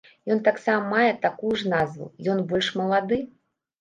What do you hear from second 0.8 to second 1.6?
мае такую